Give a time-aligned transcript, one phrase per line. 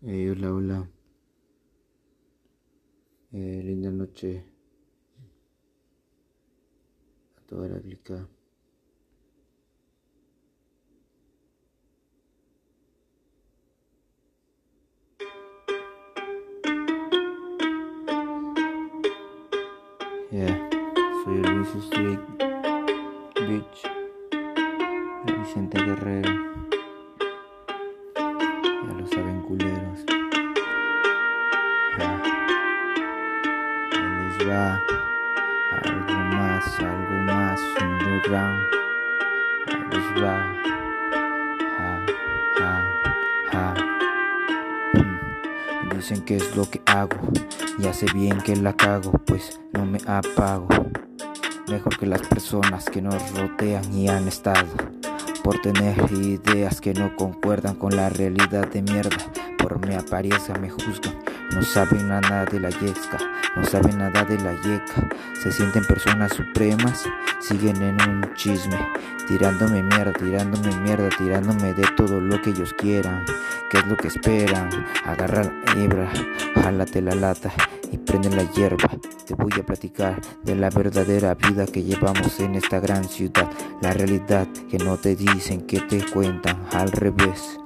[0.00, 0.88] Eh, hola, hola.
[3.32, 4.44] Eh, linda noche
[7.36, 8.28] a toda la clica.
[20.30, 20.70] Yeah,
[21.24, 22.20] soy Luis Street
[23.34, 23.82] Beach,
[25.42, 26.67] Vicente Guerrero.
[35.82, 38.62] Algo más, algo más underground.
[39.90, 40.36] Ahí va.
[41.76, 42.06] Ja,
[42.58, 42.70] ja,
[43.52, 43.74] ja.
[44.94, 45.96] Mm.
[45.96, 47.16] Dicen que es lo que hago.
[47.78, 50.68] Ya sé bien que la cago, pues no me apago.
[51.68, 54.68] Mejor que las personas que nos rodean y han estado.
[55.42, 59.16] Por tener ideas que no concuerdan con la realidad de mierda.
[59.68, 61.14] Por mi apariencia me juzgan.
[61.52, 63.18] No saben nada de la yesca,
[63.54, 65.10] no saben nada de la yeca.
[65.42, 67.04] Se sienten personas supremas,
[67.38, 68.78] siguen en un chisme.
[69.26, 73.26] Tirándome mierda, tirándome mierda, tirándome de todo lo que ellos quieran.
[73.70, 74.70] ¿Qué es lo que esperan?
[75.04, 76.10] Agarra la hebra,
[76.62, 77.52] jálate la lata
[77.92, 78.88] y prende la hierba.
[79.26, 83.50] Te voy a platicar de la verdadera vida que llevamos en esta gran ciudad.
[83.82, 87.60] La realidad que no te dicen, que te cuentan al revés.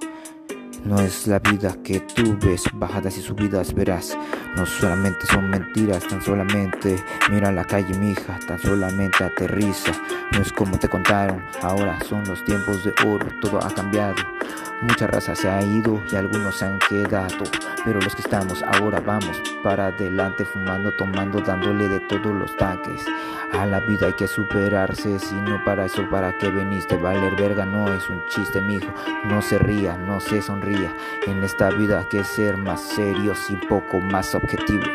[0.84, 4.19] No es la vida que tú ves, bajadas y subidas verás.
[4.56, 6.97] No solamente son mentiras, tan solamente
[7.30, 9.92] mira la calle, mija, tan solamente aterriza.
[10.33, 14.16] No es como te contaron, ahora son los tiempos de oro, todo ha cambiado.
[14.83, 17.44] Mucha raza se ha ido y algunos se han quedado.
[17.84, 23.05] Pero los que estamos ahora vamos para adelante, fumando, tomando, dándole de todos los tanques.
[23.52, 26.97] A la vida hay que superarse, si no para eso, ¿para qué veniste?
[26.97, 28.92] Valer verga no es un chiste, mijo.
[29.24, 30.96] No se ría, no se sonría.
[31.27, 34.89] En esta vida hay que ser más serios y poco más objetivos.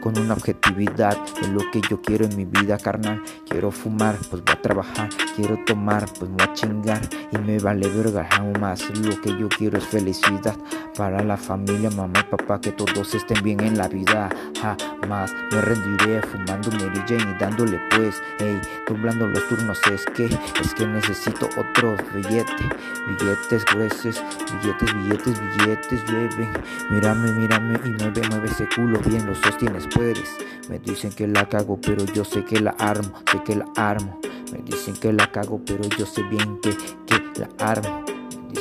[0.00, 3.22] Con una objetividad en lo que yo quiero en mi vida, carnal.
[3.48, 5.08] Quiero fumar, pues voy a trabajar.
[5.36, 7.00] Quiero tomar, pues voy a chingar.
[7.32, 8.88] Y me vale verga aún más.
[9.00, 10.56] Lo que yo quiero es felicidad
[10.96, 14.28] para la familia, mamá y papá, que todos estén bien en la vida.
[14.60, 19.78] Jamás me rendiré fumando Jane y dándole pues, hey, doblando los turnos.
[19.92, 22.68] Es que, es que necesito otro billete,
[23.06, 26.52] billetes gruesos, billetes, billetes, billetes llueven.
[26.90, 30.36] Mírame, mírame y mueve, mueve ese culo bien, los sostienes, puedes.
[30.68, 34.18] Me dicen que la cago, pero yo sé que la armo, sé que la armo.
[34.52, 38.03] Me dicen que la cago, pero yo sé bien que, que la armo.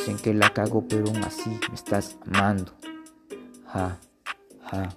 [0.04, 2.74] Dicen que la cago, pero aún así me estás amando.
[3.68, 3.98] Ja,
[4.70, 4.94] ja.